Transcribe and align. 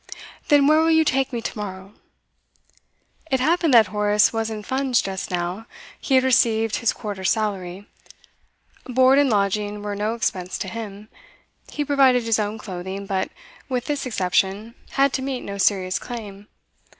'Then 0.47 0.65
where 0.65 0.79
will 0.79 0.89
you 0.89 1.05
take 1.05 1.31
me 1.31 1.43
to 1.43 1.55
morrow?' 1.55 1.93
It 3.29 3.39
happened 3.39 3.71
that 3.75 3.89
Horace 3.89 4.33
was 4.33 4.49
in 4.49 4.63
funds 4.63 4.99
just 4.99 5.29
now; 5.29 5.67
he 5.99 6.15
had 6.15 6.23
received 6.23 6.77
his 6.77 6.91
quarter's 6.91 7.29
salary. 7.29 7.85
Board 8.85 9.19
and 9.19 9.29
lodging 9.29 9.83
were 9.83 9.95
no 9.95 10.15
expense 10.15 10.57
to 10.57 10.67
him; 10.67 11.07
he 11.69 11.85
provided 11.85 12.23
his 12.23 12.39
own 12.39 12.57
clothing, 12.57 13.05
but, 13.05 13.29
with 13.69 13.85
this 13.85 14.07
exception, 14.07 14.73
had 14.89 15.13
to 15.13 15.21
meet 15.21 15.41
no 15.43 15.59
serious 15.59 15.99
claim. 15.99 16.47